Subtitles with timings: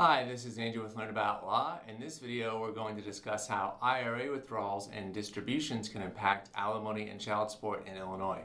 [0.00, 1.80] Hi, this is Andrew with Learn About Law.
[1.88, 7.08] In this video, we're going to discuss how IRA withdrawals and distributions can impact alimony
[7.08, 8.44] and child support in Illinois.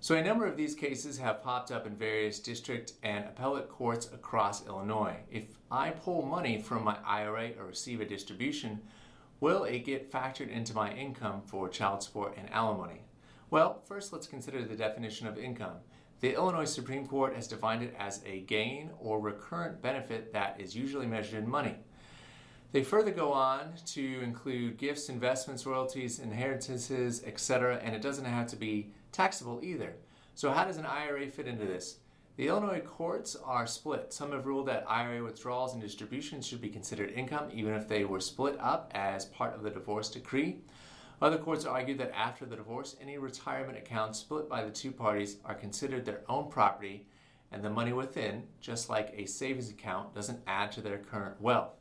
[0.00, 4.08] So a number of these cases have popped up in various district and appellate courts
[4.14, 5.16] across Illinois.
[5.30, 8.80] If I pull money from my IRA or receive a distribution,
[9.40, 13.02] will it get factored into my income for child support and alimony?
[13.50, 15.76] Well, first let's consider the definition of income.
[16.22, 20.76] The Illinois Supreme Court has defined it as a gain or recurrent benefit that is
[20.76, 21.74] usually measured in money.
[22.70, 28.46] They further go on to include gifts, investments, royalties, inheritances, etc., and it doesn't have
[28.46, 29.96] to be taxable either.
[30.36, 31.96] So, how does an IRA fit into this?
[32.36, 34.12] The Illinois courts are split.
[34.12, 38.04] Some have ruled that IRA withdrawals and distributions should be considered income even if they
[38.04, 40.60] were split up as part of the divorce decree.
[41.22, 45.36] Other courts argue that after the divorce, any retirement accounts split by the two parties
[45.44, 47.06] are considered their own property,
[47.52, 51.76] and the money within, just like a savings account, doesn't add to their current wealth.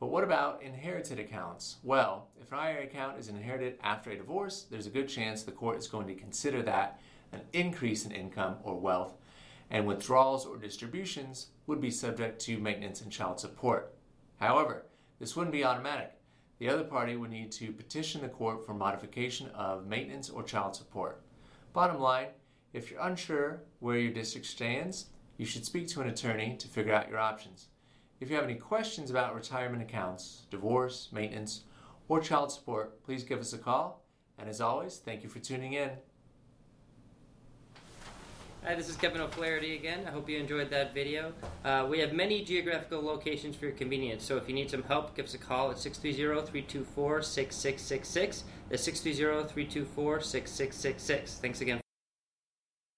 [0.00, 1.76] But what about inherited accounts?
[1.84, 5.52] Well, if an IRA account is inherited after a divorce, there's a good chance the
[5.52, 6.98] court is going to consider that
[7.30, 9.14] an increase in income or wealth,
[9.70, 13.94] and withdrawals or distributions would be subject to maintenance and child support.
[14.40, 14.86] However,
[15.20, 16.17] this wouldn't be automatic
[16.58, 20.74] the other party would need to petition the court for modification of maintenance or child
[20.74, 21.22] support.
[21.72, 22.28] Bottom line,
[22.72, 26.92] if you're unsure where your district stands, you should speak to an attorney to figure
[26.92, 27.68] out your options.
[28.20, 31.62] If you have any questions about retirement accounts, divorce, maintenance,
[32.08, 34.02] or child support, please give us a call.
[34.38, 35.90] And as always, thank you for tuning in.
[38.64, 40.00] Hi, this is Kevin O'Flaherty again.
[40.06, 41.32] I hope you enjoyed that video.
[41.64, 45.14] Uh, we have many geographical locations for your convenience, so if you need some help,
[45.14, 48.42] give us a call at 630-324-6666.
[48.68, 51.38] That's 630-324-6666.
[51.38, 51.80] Thanks again.